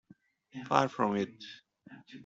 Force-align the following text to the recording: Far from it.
Far 0.65 0.87
from 0.87 1.15
it. 1.15 1.29